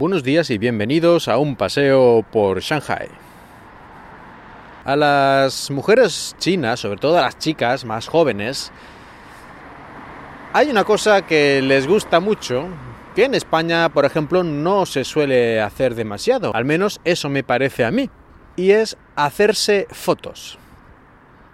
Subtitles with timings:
[0.00, 3.08] Buenos días y bienvenidos a un paseo por Shanghai.
[4.86, 8.72] A las mujeres chinas, sobre todo a las chicas más jóvenes,
[10.54, 12.64] hay una cosa que les gusta mucho,
[13.14, 17.84] que en España, por ejemplo, no se suele hacer demasiado, al menos eso me parece
[17.84, 18.08] a mí,
[18.56, 20.58] y es hacerse fotos.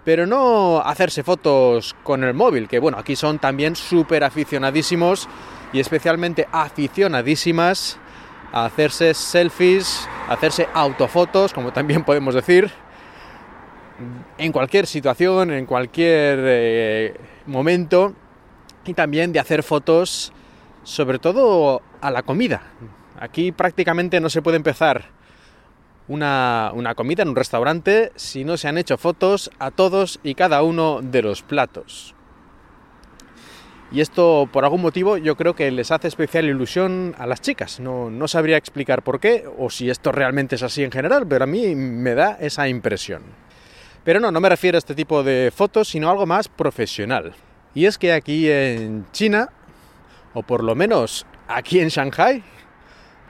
[0.05, 5.27] Pero no hacerse fotos con el móvil, que bueno, aquí son también súper aficionadísimos
[5.73, 7.99] y especialmente aficionadísimas
[8.51, 12.71] a hacerse selfies, a hacerse autofotos, como también podemos decir,
[14.37, 17.13] en cualquier situación, en cualquier eh,
[17.45, 18.13] momento,
[18.85, 20.31] y también de hacer fotos,
[20.83, 22.61] sobre todo a la comida.
[23.19, 25.05] Aquí prácticamente no se puede empezar
[26.07, 30.35] una, una, comida en un restaurante si no se han hecho fotos a todos y
[30.35, 32.15] cada uno de los platos.
[33.91, 37.79] Y esto, por algún motivo, yo creo que les hace especial ilusión a las chicas.
[37.79, 41.45] No, no sabría explicar por qué o si esto realmente es así en general, pero
[41.45, 43.23] a mí me da esa impresión.
[44.03, 47.33] Pero no, no me refiero a este tipo de fotos, sino a algo más profesional.
[47.73, 49.49] Y es que aquí en China,
[50.33, 52.43] o por lo menos aquí en Shanghai,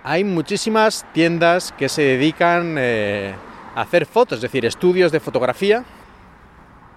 [0.04, 3.36] hay muchísimas tiendas que se dedican eh,
[3.76, 5.84] a hacer fotos, es decir, estudios de fotografía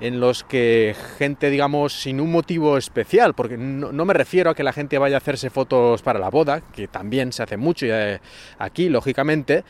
[0.01, 4.63] en los que gente, digamos, sin un motivo especial, porque no, me refiero a que
[4.63, 8.21] la gente vaya a hacerse fotos para la boda, que también se hace mucho eh,
[8.59, 9.63] aquí, lógicamente,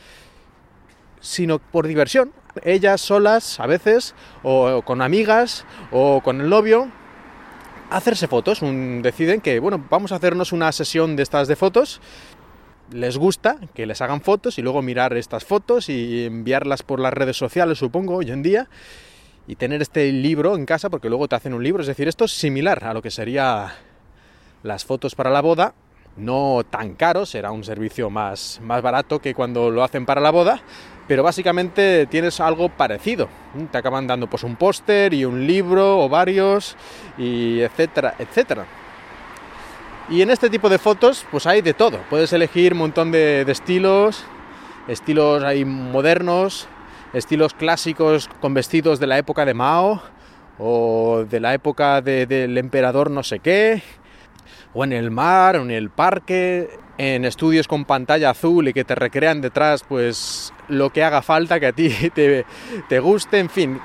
[1.19, 2.31] sino por diversión.
[2.63, 6.89] Ellas solas, a veces, o con amigas, o con el novio,
[7.89, 8.61] hacerse fotos.
[8.61, 12.01] Un, deciden que, bueno, vamos a hacernos una sesión de estas de fotos.
[12.91, 17.13] Les gusta que les hagan fotos y luego mirar estas fotos y enviarlas por las
[17.13, 18.67] redes sociales, supongo, hoy en día
[19.51, 22.23] y tener este libro en casa, porque luego te hacen un libro, es decir, esto
[22.23, 23.73] es similar a lo que sería
[24.63, 25.73] las fotos para la boda,
[26.15, 30.31] no tan caro, será un servicio más, más barato que cuando lo hacen para la
[30.31, 30.61] boda,
[31.05, 33.27] pero básicamente tienes algo parecido.
[33.73, 36.77] Te acaban dando pues un póster y un libro o varios,
[37.17, 38.65] y etcétera, etcétera.
[40.09, 43.41] Y en este tipo de fotos pues hay de todo, puedes elegir un montón de,
[43.41, 44.23] estilos,
[44.87, 46.69] estilos ahí modernos,
[47.13, 50.01] estilos clásicos con vestidos de la época de Mao
[50.57, 53.81] o de la época de, del emperador no sé qué,
[54.73, 58.83] o en el mar, o en el parque, en estudios con pantalla azul y que
[58.83, 61.89] te recrean detrás pues lo que haga falta que a ti
[62.89, 63.79] te guste, en fin.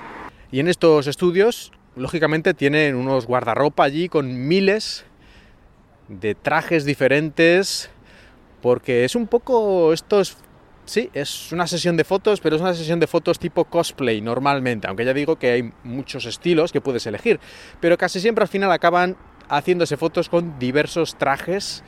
[0.50, 5.04] Y en estos estudios, lógicamente, tienen unos guardarropa allí con miles
[6.08, 7.90] de trajes diferentes,
[8.62, 10.36] porque es un poco estos
[10.86, 14.86] Sí, es una sesión de fotos, pero es una sesión de fotos tipo cosplay normalmente,
[14.86, 17.40] aunque ya digo que hay muchos estilos que puedes elegir,
[17.80, 19.16] pero casi siempre al final acaban
[19.48, 21.82] haciéndose fotos con diversos trajes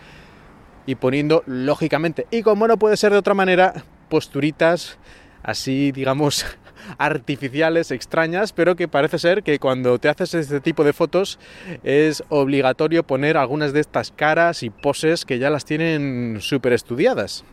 [0.85, 4.99] y poniendo, lógicamente, y como no puede ser de otra manera, posturitas
[5.45, 6.45] así, digamos,
[6.99, 11.39] artificiales, extrañas, pero que parece ser que cuando te haces este tipo de fotos
[11.85, 17.45] es obligatorio poner algunas de estas caras y poses que ya las tienen súper estudiadas.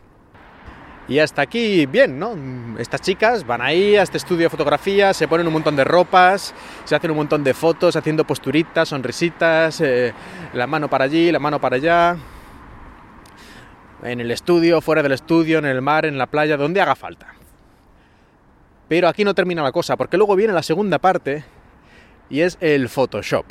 [1.07, 2.35] Y hasta aquí bien, ¿no?
[2.79, 6.55] Estas chicas van ahí a este estudio de fotografía, se ponen un montón de ropas,
[6.83, 10.13] se hacen un montón de fotos haciendo posturitas, sonrisitas, eh,
[10.53, 12.17] la mano para allí, la mano para allá,
[14.01, 17.35] en el estudio, fuera del estudio, en el mar, en la playa, donde haga falta.
[18.87, 21.43] Pero aquí no termina la cosa, porque luego viene la segunda parte
[22.31, 23.45] y es el Photoshop.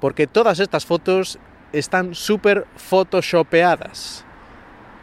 [0.00, 1.38] Porque todas estas fotos
[1.72, 4.24] están súper photoshopeadas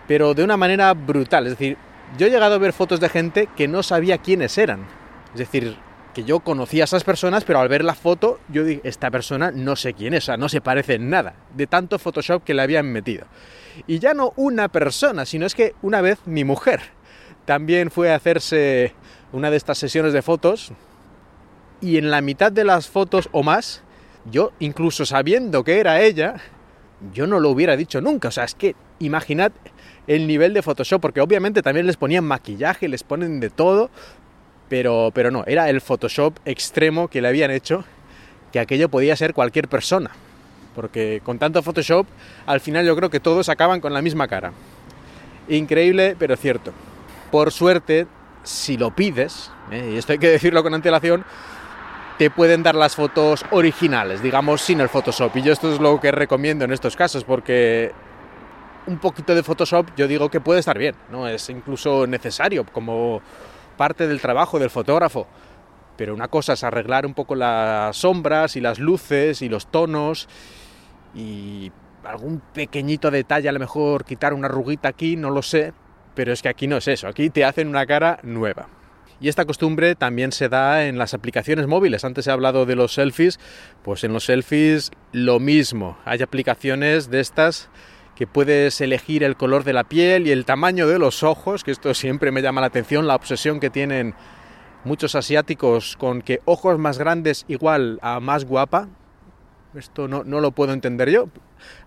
[0.07, 1.45] pero de una manera brutal.
[1.45, 1.77] Es decir,
[2.17, 4.85] yo he llegado a ver fotos de gente que no sabía quiénes eran.
[5.33, 5.77] Es decir,
[6.13, 9.51] que yo conocía a esas personas, pero al ver la foto, yo dije, esta persona
[9.51, 12.53] no sé quién es, o sea, no se parece en nada, de tanto Photoshop que
[12.53, 13.25] le habían metido.
[13.87, 16.81] Y ya no una persona, sino es que una vez mi mujer
[17.45, 18.93] también fue a hacerse
[19.31, 20.71] una de estas sesiones de fotos,
[21.81, 23.83] y en la mitad de las fotos o más,
[24.25, 26.35] yo, incluso sabiendo que era ella,
[27.11, 28.29] yo no lo hubiera dicho nunca.
[28.29, 29.51] O sea, es que imaginad
[30.07, 33.89] el nivel de Photoshop, porque obviamente también les ponían maquillaje, les ponen de todo,
[34.69, 37.85] pero, pero no, era el Photoshop extremo que le habían hecho,
[38.51, 40.11] que aquello podía ser cualquier persona.
[40.75, 42.07] Porque con tanto Photoshop,
[42.45, 44.51] al final yo creo que todos acaban con la misma cara.
[45.47, 46.71] Increíble, pero cierto.
[47.31, 48.07] Por suerte,
[48.43, 49.91] si lo pides, ¿eh?
[49.93, 51.25] y esto hay que decirlo con antelación,
[52.17, 55.35] te pueden dar las fotos originales, digamos, sin el Photoshop.
[55.37, 57.91] Y yo esto es lo que recomiendo en estos casos, porque
[58.87, 61.27] un poquito de Photoshop yo digo que puede estar bien, ¿no?
[61.27, 63.21] Es incluso necesario como
[63.77, 65.27] parte del trabajo del fotógrafo.
[65.97, 70.27] Pero una cosa es arreglar un poco las sombras y las luces y los tonos
[71.13, 71.71] y
[72.03, 75.73] algún pequeñito detalle, a lo mejor quitar una arruguita aquí, no lo sé,
[76.15, 78.67] pero es que aquí no es eso, aquí te hacen una cara nueva.
[79.19, 82.03] Y esta costumbre también se da en las aplicaciones móviles.
[82.03, 83.39] Antes he hablado de los selfies,
[83.81, 85.97] pues en los selfies lo mismo.
[86.03, 87.69] Hay aplicaciones de estas
[88.15, 91.71] que puedes elegir el color de la piel y el tamaño de los ojos, que
[91.71, 94.13] esto siempre me llama la atención, la obsesión que tienen
[94.83, 98.87] muchos asiáticos con que ojos más grandes igual a más guapa.
[99.75, 101.29] Esto no, no, lo puedo entender yo.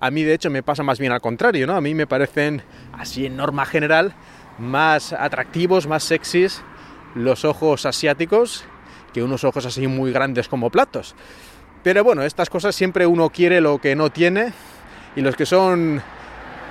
[0.01, 1.77] A mí de hecho me pasa más bien al contrario, ¿no?
[1.77, 2.63] A mí me parecen,
[2.93, 4.15] así en norma general,
[4.59, 6.63] más atractivos, más sexys
[7.15, 8.65] los ojos asiáticos
[9.13, 11.15] que unos ojos así muy grandes como platos.
[11.83, 14.53] Pero bueno, estas cosas siempre uno quiere lo que no tiene
[15.15, 16.03] y los que son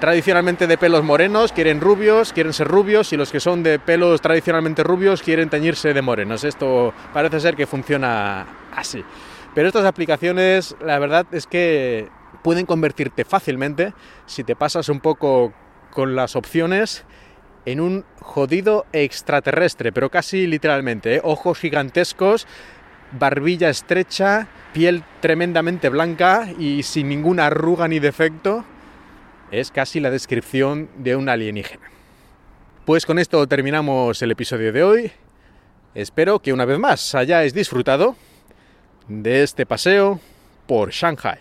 [0.06, 4.22] tradicionalmente de pelos morenos quieren rubios, quieren ser rubios y los que son de pelos
[4.22, 6.44] tradicionalmente rubios quieren teñirse de morenos.
[6.44, 9.04] Esto parece ser que funciona así.
[9.56, 12.10] Pero estas aplicaciones, la verdad es que
[12.44, 13.96] pueden convertirte fácilmente
[14.28, 15.54] si te pasas un poco
[15.90, 17.04] con las opciones
[17.66, 21.16] en un jodido extraterrestre, pero casi literalmente.
[21.16, 21.22] ¿eh?
[21.24, 22.46] Ojos gigantescos,
[23.12, 28.66] barbilla estrecha, piel tremendamente blanca y sin ninguna arruga ni defecto.
[29.52, 31.90] Es casi la descripción de un alienígena.
[32.86, 35.12] Pues con esto terminamos el episodio de hoy.
[35.94, 38.16] Espero que una vez más hayáis disfrutado
[39.08, 40.20] de este paseo
[40.68, 41.40] por Shanghai.